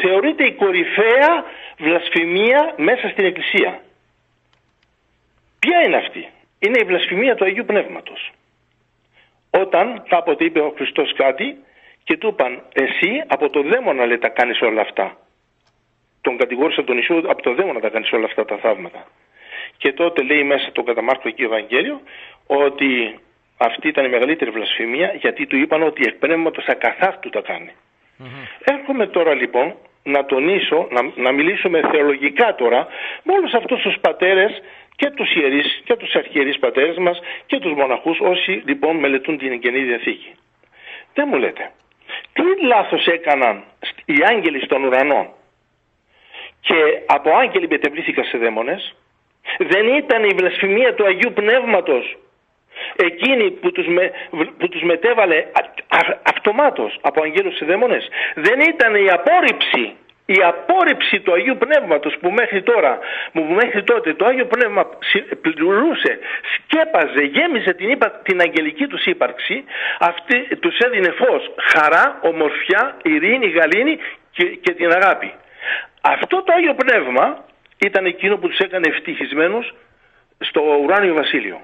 [0.02, 1.44] Θεωρείται η κορυφαία
[1.78, 3.82] βλασφημία μέσα στην Εκκλησία.
[5.60, 6.28] Ποια είναι αυτή;
[6.60, 8.32] Είναι η βλασφημία του Αγίου Πνεύματος.
[9.50, 11.58] Όταν κάποτε είπε ο Χριστός κάτι
[12.04, 15.18] και του είπαν εσύ από το δαίμονα λέει τα κάνεις όλα αυτά.
[16.22, 19.08] Τον κατηγόρησε τον Ιησού από το δαίμονα τα κάνεις όλα αυτά τα θαύματα.
[19.78, 22.02] Και τότε λέει μέσα το καταμάρκο εκεί Ευαγγέλιο
[22.48, 23.20] ότι
[23.62, 27.72] αυτή ήταν η μεγαλύτερη βλασφημία γιατί του είπαν ότι εκ πνεύματος ακαθάρτου τα κάνει.
[28.64, 32.88] Έρχομαι τώρα λοιπόν να τονίσω, να, να μιλήσουμε θεολογικά τώρα
[33.24, 34.62] με όλους αυτούς τους πατέρες
[34.96, 39.60] και τους ιερείς και τους αρχιερείς πατέρες μας και τους μοναχούς όσοι λοιπόν μελετούν την
[39.60, 40.32] Καινή Διαθήκη.
[41.14, 41.72] Δεν μου λέτε,
[42.34, 43.64] τι λάθος έκαναν
[44.06, 45.34] οι άγγελοι στον ουρανό;
[46.60, 46.76] Και
[47.06, 48.96] από άγγελοι μετεβλήθηκαν σε δαίμονες,
[49.58, 52.18] δεν ήταν η βλασφημία του Αγίου Πνεύματος
[52.96, 54.12] εκείνη που τους, με,
[54.58, 55.38] που τους μετέβαλε
[55.88, 59.96] α, αυτομάτως από αγγέλους και δαίμονες δεν ήταν η απόρριψη
[60.36, 63.00] η απόρριψη του Αγίου Πνεύματος που μέχρι τώρα,
[63.34, 64.90] που μέχρι τότε το Άγιο Πνεύμα
[65.42, 66.20] πληρούσε,
[66.56, 69.64] σκέπαζε, γέμιζε την, την αγγελική τους ύπαρξη,
[70.00, 73.98] αυτή τους έδινε φως, χαρά, ομορφιά, ειρήνη, γαλήνη
[74.32, 75.34] και, και την αγάπη.
[76.02, 77.46] Αυτό το Άγιο Πνεύμα
[77.78, 79.74] ήταν εκείνο που τους έκανε ευτυχισμένους
[80.40, 81.62] στο ουράνιο βασίλειο.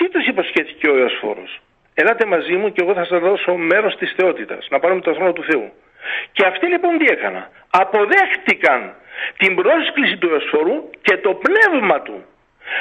[0.00, 1.60] Τι τους υποσχέθηκε ο Ιωσφόρος;
[1.94, 5.32] Ελάτε μαζί μου και εγώ θα σας δώσω μέρος της θεότητας, να πάρουμε το θρόνο
[5.32, 5.72] του Θεού.
[6.32, 8.94] Και αυτοί λοιπόν τι έκαναν; Αποδέχτηκαν
[9.36, 12.24] την πρόσκληση του Ιωσφόρου και το πνεύμα του.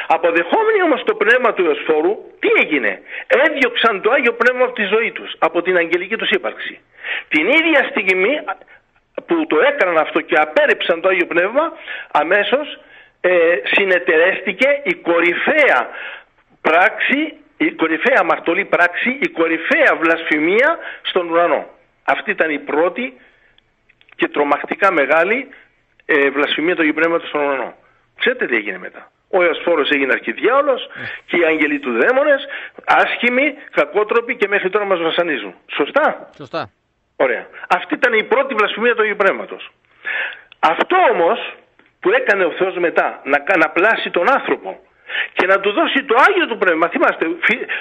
[0.07, 5.11] Αποδεχόμενοι όμως το πνεύμα του Ιωσφόρου, τι έγινε; Έδιωξαν το Άγιο Πνεύμα από τη ζωή
[5.11, 6.79] τους, από την αγγελική τους ύπαρξη.
[7.27, 8.33] Την ίδια στιγμή
[9.25, 11.73] που το έκαναν αυτό και απέρριψαν το Άγιο Πνεύμα,
[12.11, 12.79] αμέσως
[13.21, 13.31] ε,
[13.63, 15.89] συνεταιρέστηκε η κορυφαία
[16.61, 21.65] πράξη, η κορυφαία αμαρτωλή πράξη, η κορυφαία βλασφημία στον ουρανό.
[22.03, 23.17] Αυτή ήταν η πρώτη
[24.15, 25.47] και τρομακτικά μεγάλη
[26.05, 27.73] ε, βλασφημία του Αγίου στον ουρανό.
[28.19, 29.11] Ξέρετε τι έγινε μετά.
[29.29, 30.87] Ο Ιωσφόρος έγινε αρχιδιάολος
[31.25, 32.47] και οι άγγελοι του δαίμονες,
[32.85, 35.55] άσχημοι, κακότροποι και μέχρι τώρα μας βασανίζουν.
[35.75, 36.71] Σωστά; Σωστά.
[37.15, 37.47] Ωραία.
[37.67, 39.71] Αυτή ήταν η πρώτη βλασφημία του Αγίου Πνεύματος.
[40.59, 41.55] Αυτό όμως
[41.99, 44.79] που έκανε ο Θεός μετά, να, να πλάσει τον άνθρωπο
[45.33, 46.87] και να του δώσει το Άγιο του Πνεύμα.
[46.87, 47.25] Θυμάστε,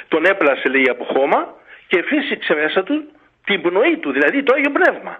[0.08, 1.54] τον έπλασε λέει από χώμα
[1.86, 3.10] και φύσηξε μέσα του
[3.44, 5.18] την πνοή του, δηλαδή το Άγιο Πνεύμα.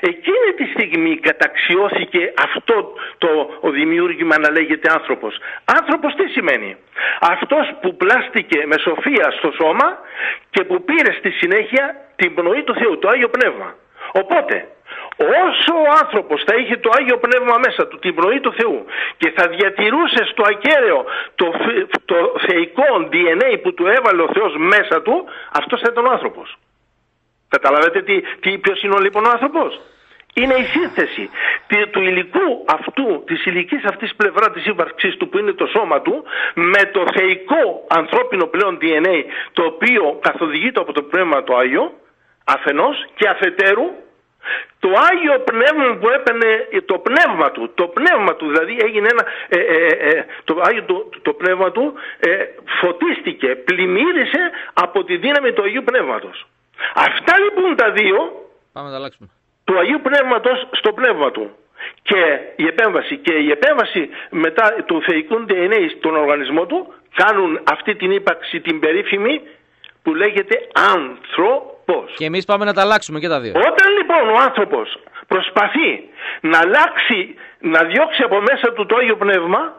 [0.00, 5.38] Εκείνη τη στιγμή καταξιώθηκε αυτό το ο δημιούργημα να λέγεται άνθρωπος.
[5.64, 6.76] Άνθρωπος τι σημαίνει;
[7.20, 9.98] Αυτός που πλάστηκε με σοφία στο σώμα
[10.50, 13.74] και που πήρε στη συνέχεια την πνοή του Θεού, το Άγιο Πνεύμα.
[14.12, 14.68] Οπότε
[15.16, 18.84] όσο ο άνθρωπος θα είχε το Άγιο Πνεύμα μέσα του, την πνοή του Θεού
[19.16, 21.54] και θα διατηρούσες στο ακέραιο το,
[22.04, 26.58] το θεϊκό DNA που του έβαλε ο Θεός μέσα του, αυτός θα ήταν ο άνθρωπος.
[27.48, 29.80] Καταλαβαίνετε τι, τι, ποιος είναι ο λοιπόν ο άνθρωπος;
[30.34, 31.30] Είναι η σύνθεση
[31.90, 36.24] του υλικού αυτού, της υλικής αυτής πλευρά της ύπαρξής του που είναι το σώμα του
[36.54, 41.92] με το θεϊκό ανθρώπινο πλέον DNA το οποίο καθοδηγείται από το Πνεύμα το Άγιο
[42.44, 43.90] αφενός και αφετέρου
[44.78, 49.58] το Άγιο Πνεύμα που έπαιρνε το πνεύμα του, το πνεύμα του δηλαδή έγινε ένα, ε,
[49.58, 51.94] ε, ε, το Άγιο το, το πνεύμα του
[52.80, 56.46] φωτίστηκε, πλημμύρισε από τη δύναμη του Αγίου Πνεύματος.
[56.94, 58.16] Αυτά λοιπόν τα δύο
[58.72, 59.28] Πάμε να αλλάξουμε.
[59.64, 61.56] του Αγίου Πνεύματος στο πνεύμα του
[62.02, 67.94] και η επέμβαση και η επέμβαση μετά του θεϊκού DNA στον οργανισμό του κάνουν αυτή
[67.94, 69.40] την ύπαρξη την περίφημη
[70.02, 73.52] που λέγεται άνθρωπο Πώς; Και εμείς πάμε να τα αλλάξουμε και τα δύο.
[73.56, 75.90] Όταν λοιπόν ο άνθρωπος προσπαθεί
[76.40, 79.76] να αλλάξει, να διώξει από μέσα του το Άγιο Πνεύμα,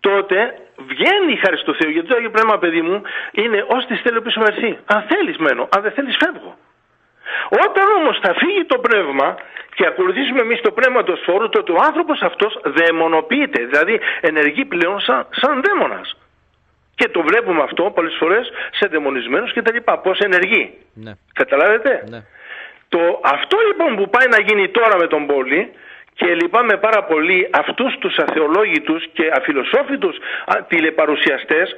[0.00, 0.58] τότε
[0.90, 1.90] βγαίνει η χάρη του Θεού.
[1.90, 4.78] Γιατί το Άγιο Πνεύμα, παιδί μου, είναι ως τη θέλει πίσω μερσή.
[4.86, 5.68] Αν θέλεις, μένω.
[5.76, 6.56] Αν δεν θέλεις, φεύγω.
[7.48, 9.36] Όταν όμως θα φύγει το πνεύμα
[9.74, 13.64] και ακολουθήσουμε εμείς το πνεύμα του σφόρου, τότε ο άνθρωπος αυτός δαιμονοποιείται.
[13.64, 16.16] Δηλαδή ενεργεί πλέον σαν, σαν δαίμονας.
[16.98, 19.98] Και το βλέπουμε αυτό πολλές φορές σε δαιμονισμένους και τα λοιπά.
[19.98, 20.74] Πώς ενεργεί.
[20.94, 21.12] Ναι.
[21.32, 22.20] Καταλάβετε; Ναι.
[22.88, 25.72] Το, αυτό λοιπόν που πάει να γίνει τώρα με τον πόλη
[26.14, 30.16] και λυπάμαι πάρα πολύ αυτούς τους αθεολόγητους και αφιλοσόφητους
[30.68, 31.76] τηλεπαρουσιαστές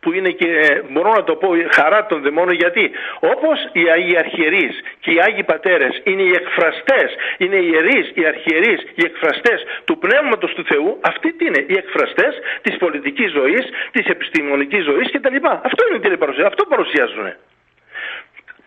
[0.00, 4.16] που είναι και, ε, μπορώ να το πω, χαρά των δαιμόνων γιατί όπως οι Αγίοι
[4.18, 9.64] Αρχιερείς και οι Άγιοι Πατέρες είναι οι εκφραστές, είναι οι ιερείς, οι αρχιερείς, οι εκφραστές
[9.84, 15.10] του Πνεύματος του Θεού, αυτοί τι είναι, οι εκφραστές της πολιτικής ζωής, της επιστημονικής ζωής
[15.12, 15.36] κτλ.
[15.62, 17.34] Αυτό είναι η τηλεπαρουσία, αυτό παρουσιάζουν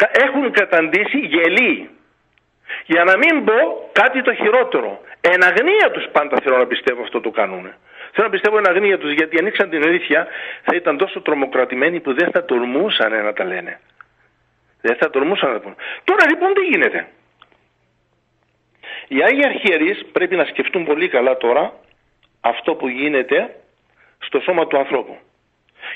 [0.08, 1.90] έχουν καταντήσει γελοί.
[2.86, 5.02] Για να μην πω κάτι το χειρότερο.
[5.22, 7.74] Εν αγνία τους πάντα θέλω να πιστεύω αυτό το κάνουν.
[8.12, 10.28] Θέλω να πιστεύω εν αγνία τους γιατί ανοίξαν την αλήθεια
[10.64, 13.80] θα ήταν τόσο τρομοκρατημένοι που δεν θα τολμούσαν να τα λένε.
[14.82, 15.76] Δεν θα τολμούσαν να τα πούνε.
[16.04, 17.08] Τώρα λοιπόν τι γίνεται;
[19.08, 21.74] Οι Άγιοι Αρχιερείς πρέπει να σκεφτούν πολύ καλά τώρα
[22.42, 23.56] αυτό που γίνεται
[24.20, 25.18] στο σώμα του ανθρώπου.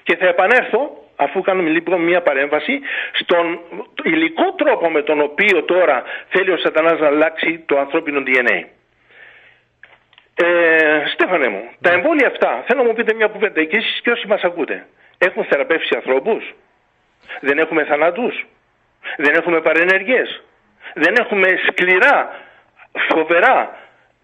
[0.03, 2.81] Και θα επανέλθω αφού κάνουμε λοιπόν μια παρέμβαση
[3.13, 3.59] στον
[4.03, 8.63] υλικό τρόπο με τον οποίο τώρα θέλει ο σατανάς να αλλάξει το ανθρώπινο DNA.
[10.35, 11.95] Ε, Στέφανε μου, τα ναι.
[11.95, 14.85] εμβόλια αυτά, θέλω να μου πείτε μια κουβέντα και εσείς και όσοι μας ακούτε,
[15.17, 16.53] έχουν θεραπεύσει ανθρώπους,
[17.39, 18.45] δεν έχουμε θανάτους,
[19.17, 20.43] δεν έχουμε παρενεργίες,
[20.93, 22.41] δεν έχουμε σκληρά,
[23.09, 23.77] φοβερά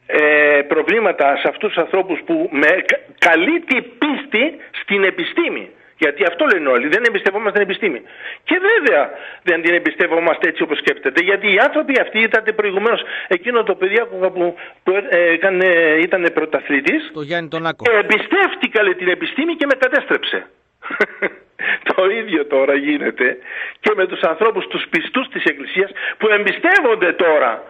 [0.05, 2.85] ε, προβλήματα σε αυτούς τους ανθρώπους που με
[3.17, 5.69] καλή την πίστη στην επιστήμη;
[6.03, 6.87] Γιατί αυτό λένε όλοι.
[6.87, 8.01] Δεν εμπιστευόμαστε την επιστήμη.
[8.43, 9.09] Και βέβαια
[9.43, 11.19] δεν την εμπιστευόμαστε έτσι όπως σκέφτεται.
[11.23, 17.11] Γιατί οι άνθρωποι αυτοί ήταν προηγουμένως εκείνο το παιδί που, που ε, ήταν πρωταθλητής.
[17.13, 17.83] Το Γιάννη τον Άκο.
[17.91, 20.45] Εμπιστεύτηκα λέει, την επιστήμη και με κατέστρεψε.
[21.89, 23.37] το ίδιο τώρα γίνεται
[23.79, 27.63] και με τους ανθρώπους τους πιστούς της Εκκλησίας που εμπιστεύονται τώρα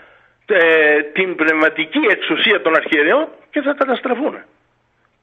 [0.45, 4.35] ε, την πνευματική εξουσία των αρχιερέων και θα καταστραφούν.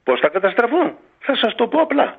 [0.03, 2.17] Πώς θα καταστραφούν; Θα σας το πω απλά.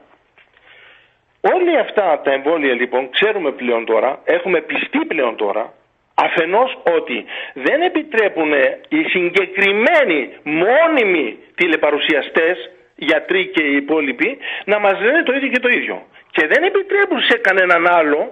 [1.55, 5.73] Όλοι αυτά τα εμβόλια λοιπόν ξέρουμε πλέον τώρα, έχουμε πιστεί πλέον τώρα,
[6.15, 8.53] αφενός ότι δεν επιτρέπουν
[8.89, 15.69] οι συγκεκριμένοι μόνιμοι τηλεπαρουσιαστές, γιατροί και οι υπόλοιποι, να μας λένε το ίδιο και το
[15.69, 16.07] ίδιο.
[16.31, 18.29] Και δεν επιτρέπουν σε κανέναν άλλο,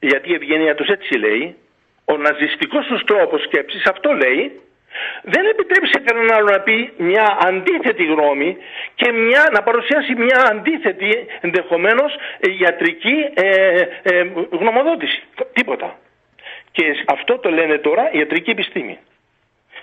[0.00, 1.56] γιατί η ευγένεια τους έτσι λέει,
[2.04, 4.60] ο ναζιστικός τους τρόπος σκέψης αυτό λέει,
[5.22, 8.56] δεν επιτρέπει σε κανέναν άλλο να πει μια αντίθετη γνώμη
[8.94, 12.14] και μια, να παρουσιάσει μια αντίθετη ενδεχομένως
[12.60, 15.22] ιατρική ε, ε, γνωμοδότηση.
[15.52, 15.98] Τίποτα.
[16.72, 18.98] Και αυτό το λένε τώρα η ιατρική επιστήμη.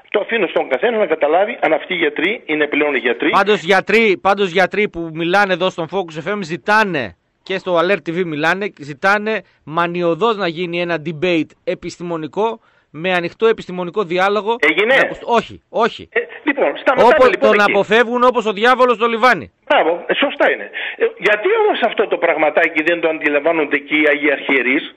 [0.09, 3.29] Το αφήνω στον καθένα να καταλάβει αν αυτοί οι γιατροί είναι πλέον γιατροί.
[3.29, 8.23] Πάντως γιατροί, πάντως γιατροί που μιλάνε εδώ στον Focus FM ζητάνε και στο Alert TV
[8.25, 14.55] μιλάνε, ζητάνε μανιωδώς να γίνει ένα debate επιστημονικό με ανοιχτό επιστημονικό διάλογο.
[14.69, 16.09] Έγινε; Όχι, όχι.
[16.11, 17.71] Ε, λοιπόν, σταματάμε Όπως λοιπόν τον εκεί.
[17.71, 19.51] αποφεύγουν όπως ο διάβολος στο λιβάνι.
[19.67, 20.69] Μπράβο, ε, σωστά είναι.
[20.97, 24.95] Ε, γιατί όμως αυτό το πραγματάκι δεν το αντιλαμβάνονται και οι Αγίοι Αρχιερείς,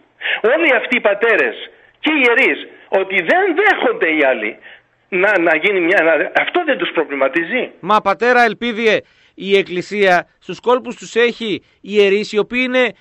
[0.55, 4.57] όλοι αυτοί οι πατέρες και οι ιερείς, ότι δεν δέχονται οι άλλοι
[5.09, 6.03] να, να γίνει μια.
[6.03, 7.71] Να, αυτό δεν τους προβληματίζει.
[7.81, 8.99] Μα πατέρα Ελπίδιε,
[9.35, 12.93] η Εκκλησία στους κόλπους τους έχει ιερείς οι οποίοι είναι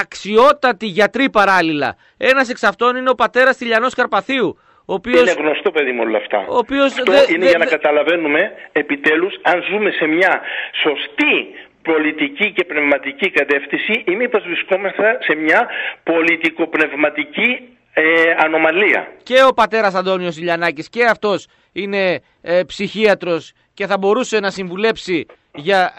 [0.00, 1.96] αξιότατοι γιατροί παράλληλα.
[2.16, 4.58] Ένας εξ αυτών είναι ο πατέρας Τηλιανό Καρπαθίου.
[4.86, 5.20] Ο οποίος...
[5.20, 6.38] Είναι γνωστό παιδί μου όλα αυτά.
[6.48, 7.70] Ο οποίος Αυτό δε, είναι δε, για να δε...
[7.70, 10.40] καταλαβαίνουμε επιτέλους αν ζούμε σε μια
[10.82, 11.34] σωστή
[11.82, 15.68] πολιτική και πνευματική κατεύθυνση ή μήπως βρισκόμαστε σε μια
[16.02, 18.02] πολιτικοπνευματική ε,
[18.38, 19.12] ανομαλία.
[19.22, 25.26] Και ο πατέρας Αντώνιος Ηλιανάκης και αυτός είναι ε, ψυχίατρος και θα μπορούσε να συμβουλέψει
[25.54, 25.92] για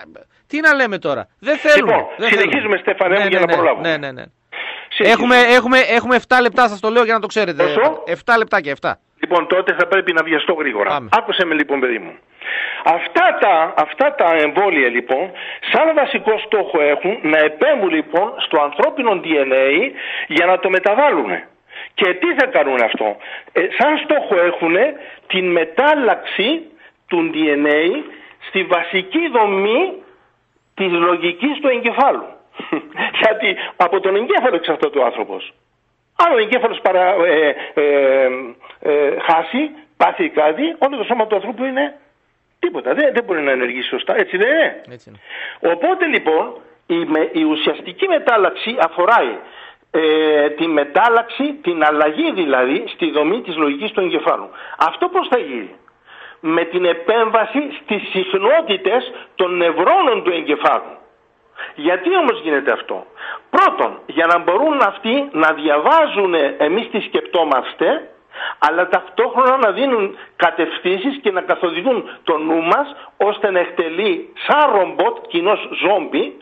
[0.47, 1.95] τι να λέμε τώρα; Δεν θέλουμε.
[1.95, 3.89] Λοιπόν, δεν συνεχίζουμε Στέφανε ναι, για ναι, να προλάβουμε.
[3.89, 4.23] Ναι, ναι, ναι.
[4.97, 7.63] Έχουμε, έχουμε, έχουμε 7 λεπτά, σας το λέω για να το ξέρετε.
[7.63, 8.91] Πόσο; 7 λεπτά και 7.
[9.19, 10.89] Λοιπόν, τότε θα πρέπει να βιαστώ γρήγορα.
[10.89, 11.09] Πάμε.
[11.11, 12.13] Άκουσε με λοιπόν, παιδί μου.
[12.83, 15.31] Αυτά τα, αυτά τα εμβόλια λοιπόν,
[15.71, 19.91] σαν βασικό στόχο έχουν να επέμβουν λοιπόν στο ανθρώπινο DNA
[20.27, 21.31] για να το μεταβάλουν.
[21.93, 23.17] Και τι θα κάνουν αυτό;
[23.51, 24.75] Ε, σαν στόχο έχουν
[25.27, 26.61] την μετάλλαξη
[27.07, 28.03] του DNA
[28.47, 29.93] στη βασική δομή
[30.75, 32.25] της λογικής του εγκεφάλου.
[33.21, 35.53] Γιατί από τον εγκέφαλο εξαρτάται ο άνθρωπος.
[36.15, 38.29] Αν ο εγκέφαλος παρα, ε, ε,
[38.79, 41.95] ε, χάσει, πάθει κάτι, όλο το σώμα του ανθρώπου είναι
[42.59, 42.93] τίποτα.
[42.93, 44.15] Δεν, δεν μπορεί να ενεργήσει σωστά.
[44.17, 44.81] Έτσι δεν είναι.
[44.91, 45.19] Έτσι είναι.
[45.73, 46.57] Οπότε λοιπόν
[46.87, 49.39] η, με, η ουσιαστική μετάλλαξη αφορά
[49.91, 54.49] ε, τη μετάλλαξη, την αλλαγή δηλαδή στη δομή της λογικής του εγκεφάλου.
[54.77, 55.75] Αυτό πώς θα γίνει;
[56.47, 60.97] Με την επέμβαση στις συχνότητες των νευρώνων του εγκεφάλου.
[61.75, 63.05] Γιατί όμως γίνεται αυτό;
[63.49, 68.09] Πρώτον, για να μπορούν αυτοί να διαβάζουν εμείς τις σκεπτόμαστε,
[68.59, 74.71] αλλά ταυτόχρονα να δίνουν κατευθύνσεις και να καθοδηγούν το νου μας, ώστε να εκτελεί σαν
[74.75, 76.37] ρομπότ, κοινός ζόμπι,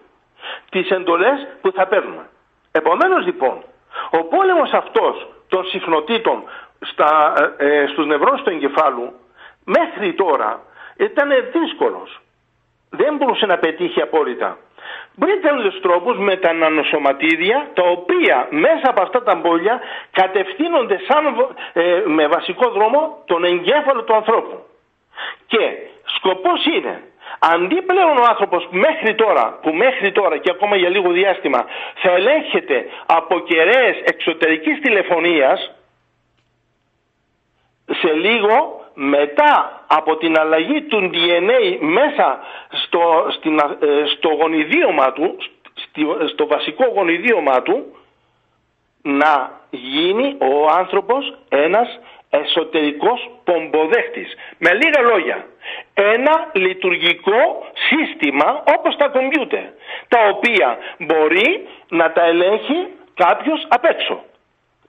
[0.69, 2.29] τις εντολές που θα παίρνουμε.
[2.71, 3.63] Επομένως λοιπόν,
[4.11, 6.43] ο πόλεμος αυτός των συχνοτήτων
[6.79, 9.13] στα, ε, ε στους νευρώνες του εγκεφάλου
[9.65, 10.61] μέχρι τώρα
[10.97, 12.21] ήταν δύσκολος.
[12.89, 14.57] Δεν μπορούσε να πετύχει απόλυτα.
[15.15, 19.79] Βρείτε άλλους τρόπους με τα νανοσωματίδια τα οποία μέσα από αυτά τα μπόλια
[20.11, 24.63] κατευθύνονται σαν, ε, με βασικό δρόμο τον εγκέφαλο του ανθρώπου.
[25.47, 27.03] Και σκοπός είναι
[27.39, 32.11] Αντί πλέον ο άνθρωπος μέχρι τώρα, που μέχρι τώρα και ακόμα για λίγο διάστημα θα
[32.11, 35.71] ελέγχεται από κεραίες εξωτερικής τηλεφωνίας,
[38.01, 45.37] σε λίγο μετά από την αλλαγή του DNA μέσα στο, στην, ε, στο γονιδίωμα του,
[46.33, 47.95] στο βασικό γονιδίωμα του,
[49.01, 54.35] να γίνει ο άνθρωπος ένας εσωτερικός πομποδέχτης.
[54.57, 55.47] Με λίγα λόγια,
[55.93, 59.63] ένα λειτουργικό σύστημα όπως τα κομπιούτερ,
[60.07, 64.23] τα οποία μπορεί να τα ελέγχει κάποιος απ' έξω.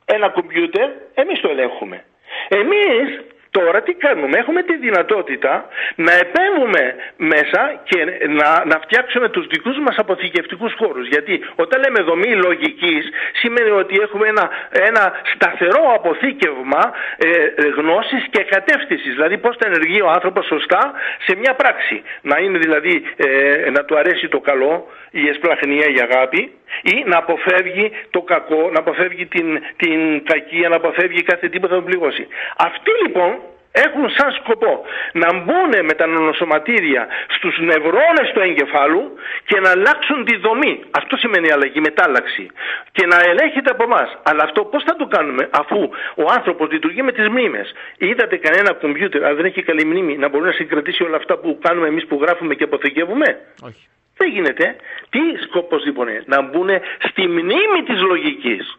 [0.05, 2.05] Ένα κομπιούτερ εμείς το ελέγχουμε.
[2.49, 3.25] Εμείς
[3.59, 9.79] Τώρα τι κάνουμε, έχουμε τη δυνατότητα να επέμβουμε μέσα και να, να φτιάξουμε τους δικούς
[9.79, 11.09] μας αποθηκευτικούς χώρους.
[11.09, 14.51] Γιατί όταν λέμε δομή λογικής σημαίνει ότι έχουμε ένα,
[14.89, 17.29] ένα σταθερό αποθήκευμα ε,
[17.77, 19.13] γνώσης και κατεύθυνσης.
[19.15, 20.93] Δηλαδή πώς θα ενεργεί ο άνθρωπος σωστά
[21.27, 22.03] σε μια πράξη.
[22.23, 27.17] Να είναι δηλαδή ε, να του αρέσει το καλό, η εσπλαχνία, η αγάπη ή να
[27.19, 32.27] αποφεύγει το κακό, να αποφεύγει την, την κακία, να αποφεύγει κάθε τίποτα που πληγώσει.
[32.57, 33.39] Αυτοί λοιπόν
[33.83, 34.73] έχουν σαν σκοπό
[35.13, 39.05] να μπουν με τα νοσοματίδια στους νευρώνες του εγκεφάλου
[39.45, 40.75] και να αλλάξουν τη δομή.
[40.91, 42.47] Αυτό σημαίνει αλλαγή, μετάλλαξη.
[42.93, 44.19] Και να ελέγχεται από εμάς.
[44.23, 45.79] Αλλά αυτό πώς θα το κάνουμε αφού
[46.15, 47.73] ο άνθρωπος λειτουργεί με τις μνήμες.
[47.99, 51.59] Είδατε κανένα κομπιούτερ, αν δεν έχει καλή μνήμη, να μπορεί να συγκρατήσει όλα αυτά που
[51.63, 53.89] κάνουμε εμείς που γράφουμε και αποθηκεύουμε; Όχι.
[54.17, 54.77] Δεν γίνεται.
[55.11, 56.23] Τι σκοπός λοιπόν είναι.
[56.27, 58.79] Να μπουν στη μνήμη της λογικής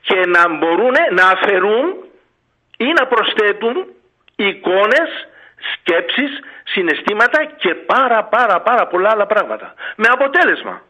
[0.00, 1.94] και να μπορούν να αφαιρούν
[2.76, 3.86] ή να προσθέτουν
[4.36, 5.28] εικόνες,
[5.72, 9.74] σκέψεις, συναισθήματα και πάρα πάρα πάρα πολλά άλλα πράγματα.
[9.96, 10.82] Με αποτέλεσμα,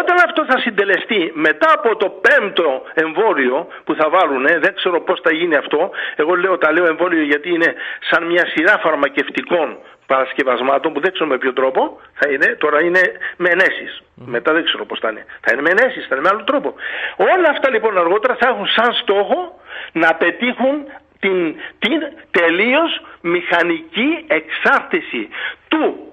[0.00, 5.20] όταν αυτό θα συντελεστεί μετά από το πέμπτο εμβόλιο που θα βάλουν, δεν ξέρω πώς
[5.20, 7.74] θα γίνει αυτό, εγώ λέω τα λέω εμβόλιο γιατί είναι
[8.10, 13.00] σαν μια σειρά φαρμακευτικών παρασκευασμάτων που δεν ξέρω με ποιο τρόπο θα είναι, τώρα είναι
[13.36, 14.02] με ενέσεις.
[14.14, 15.24] Μετά δεν ξέρω πώς θα είναι.
[15.40, 16.74] Θα είναι με ενέσεις, θα είναι με άλλο τρόπο.
[17.16, 19.60] Όλα αυτά λοιπόν αργότερα θα έχουν σαν στόχο
[19.92, 20.86] να πετύχουν
[21.20, 25.28] την, την τελείως μηχανική εξάρτηση
[25.68, 26.11] του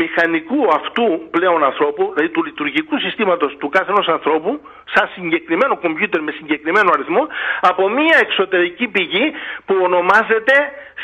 [0.00, 4.60] μηχανικού αυτού πλέον ανθρώπου, δηλαδή του λειτουργικού συστήματος του κάθε ενός ανθρώπου,
[4.94, 7.26] σαν συγκεκριμένο κομπιούτερ με συγκεκριμένο αριθμό,
[7.60, 9.32] από μια εξωτερική πηγή
[9.66, 10.54] που ονομάζεται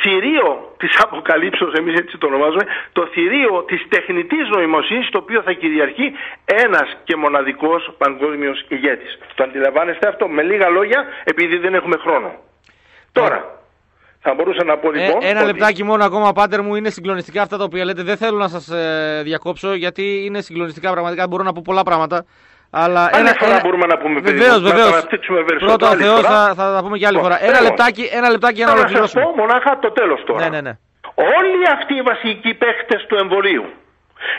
[0.03, 5.53] θηρίο της αποκαλύψεως, εμείς έτσι το ονομάζουμε, το θηρίο της τεχνητής νοημοσύνης, το οποίο θα
[5.53, 6.12] κυριαρχεί
[6.44, 9.18] ένας και μοναδικός παγκόσμιος ηγέτης.
[9.35, 12.31] Το αντιλαμβάνεστε αυτό; Με λίγα λόγια, επειδή δεν έχουμε χρόνο.
[13.12, 13.58] Τώρα,
[14.29, 15.23] θα μπορούσα να πω ε, λοιπόν.
[15.23, 15.51] Ε, ένα ότι...
[15.51, 16.75] λεπτάκι μόνο ακόμα, πάτερ μου.
[16.75, 18.03] Είναι συγκλονιστικά αυτά τα οποία λέτε.
[18.03, 21.29] Δεν θέλω να σας ε, διακόψω γιατί είναι συγκλονιστικά πραγματικά.
[21.29, 22.25] Μπορώ να πω πολλά πράγματα.
[22.71, 23.61] Αλλά Άλλη ένα, φορά ένα...
[23.64, 25.07] μπορούμε να πούμε Βεβαίως, βεβαίως.
[25.59, 27.45] Πρώτα ο Θεός θα, θα τα πούμε και άλλη φορά.
[27.45, 29.23] Ένα λεπτάκι, ένα λεπτάκι για να ολοκληρώσουμε.
[29.23, 30.43] Θα πω μονάχα το τέλος τώρα.
[30.43, 30.73] Ναι, ναι, ναι.
[31.14, 33.64] Όλοι αυτοί οι βασικοί παίχτες του εμβολίου,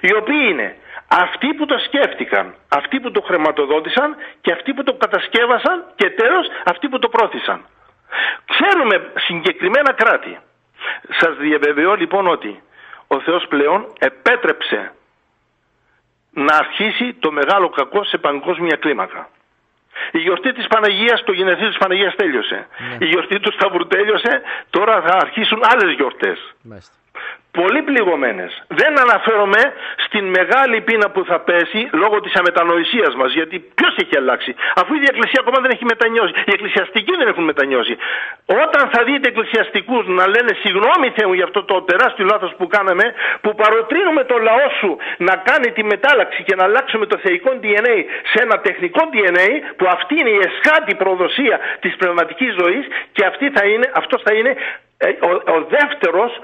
[0.01, 0.75] οι οποίοι είναι
[1.23, 2.45] αυτοί που το σκέφτηκαν,
[2.79, 7.59] αυτοί που το χρηματοδότησαν και αυτοί που το κατασκεύασαν και τέλος αυτοί που το πρόθυσαν.
[8.45, 10.39] Ξέρουμε συγκεκριμένα κράτη.
[11.19, 12.61] Σας διαβεβαιώ λοιπόν ότι
[13.07, 14.93] ο Θεός πλέον επέτρεψε
[16.31, 19.29] να αρχίσει το μεγάλο κακό σε παγκόσμια κλίμακα.
[20.11, 22.67] Η γιορτή της Παναγίας, το γενεθλίο της Παναγίας τέλειωσε.
[22.77, 23.05] Ναι.
[23.05, 26.55] Η γιορτή του Σταυρού τέλειωσε, τώρα θα αρχίσουν άλλες γιορτές
[27.51, 28.63] πολύ πληγωμένες.
[28.67, 29.61] Δεν αναφέρομαι
[30.05, 33.33] στην μεγάλη πείνα που θα πέσει λόγω της αμετανοησίας μας.
[33.33, 36.33] Γιατί ποιος έχει αλλάξει, αφού η Εκκλησία ακόμα δεν έχει μετανιώσει.
[36.47, 37.97] Οι εκκλησιαστικοί δεν έχουν μετανιώσει.
[38.63, 43.05] Όταν θα δείτε εκκλησιαστικούς να λένε συγγνώμη Θεού για αυτό το τεράστιο λάθος που κάναμε,
[43.41, 47.97] που παροτρύνουμε το λαό σου να κάνει τη μετάλλαξη και να αλλάξουμε το θεϊκό DNA
[48.31, 53.49] σε ένα τεχνικό DNA, που αυτή είναι η εσχάτη προδοσία της πνευματικής ζωής και αυτή
[53.55, 56.41] θα είναι, αυτός θα είναι ε, ο, ο δεύτερος,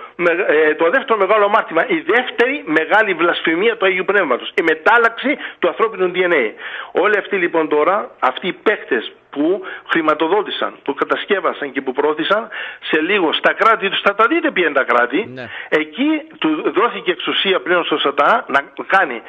[0.47, 5.67] ε, το δεύτερο μεγάλο μάρτυμα, η δεύτερη μεγάλη βλασφημία του Αγίου Πνεύματος, η μετάλλαξη του
[5.67, 6.51] ανθρώπινου DNA.
[6.91, 12.47] Όλοι αυτοί λοιπόν τώρα, αυτοί οι παίκτες που χρηματοδότησαν, που κατασκεύασαν και που πρόθυσαν,
[12.79, 15.49] σε λίγο στα κράτη τους, θα τα δείτε ποια είναι τα κράτη, ναι.
[15.69, 19.21] εκεί του δόθηκε εξουσία πλέον στο ΣΑΤΑ να κάνει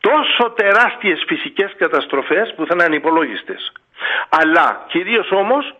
[0.00, 3.72] τόσο τεράστιες φυσικές καταστροφές που θα είναι ανυπολόγιστες.
[4.28, 5.74] Αλλά κυρίως όμως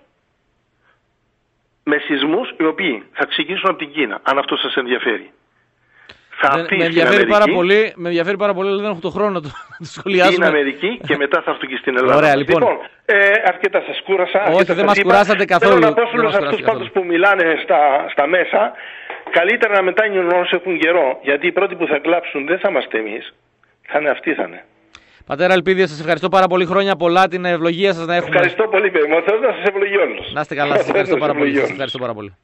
[1.85, 5.31] με σεισμούς οι οποίοι θα ξεκινήσουν από την Κίνα, αν αυτό σας ενδιαφέρει.
[6.37, 9.31] Θα με, με, ενδιαφέρει πάρα πολύ, με ενδιαφέρει πάρα πολύ, αλλά δεν έχω το χρόνο
[9.31, 10.35] να το, το σχολιάσουμε.
[10.35, 12.17] Στην Αμερική και μετά θα έρθω και στην Ελλάδα.
[12.17, 12.61] Ωραία, λοιπόν.
[12.61, 14.43] λοιπόν ε, αρκετά σας κούρασα.
[14.43, 15.73] Όχι, δεν μας κουράσατε καθόλου.
[15.73, 18.73] Θέλω να πω στους αυτούς πάντως που μιλάνε στα, στα μέσα,
[19.31, 22.99] καλύτερα να μετάνιουν όσοι έχουν καιρό, γιατί οι πρώτοι που θα κλάψουν δεν θα είμαστε
[22.99, 23.35] εμείς,
[23.89, 24.65] θα είναι αυτοί θα είναι.
[25.27, 26.65] Πατέρα Ελπίδη, σας ευχαριστώ πάρα πολύ.
[26.67, 27.29] Χρόνια πολλά.
[27.29, 28.31] Την ευλογία σας να έχουμε.
[28.37, 29.15] Ευχαριστώ πολύ, παιδί μου.
[29.15, 29.95] να σας ευλογεί
[30.33, 30.77] Να είστε καλά.
[30.77, 31.59] Σας ευχαριστώ πάρα πολύ.
[31.59, 32.37] ευχαριστώ πάρα πολύ.